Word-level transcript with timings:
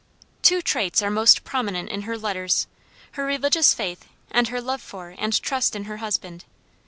Two 0.41 0.63
traits 0.63 1.03
are 1.03 1.11
most 1.11 1.43
prominent 1.43 1.89
in 1.89 2.01
her 2.09 2.17
letters: 2.17 2.65
her 3.11 3.23
religious 3.23 3.75
faith, 3.75 4.07
and 4.31 4.47
her 4.47 4.59
love 4.59 4.81
for 4.81 5.13
and 5.19 5.39
trust 5.43 5.75
in 5.75 5.83
her 5.83 5.97
husband. 5.97 6.43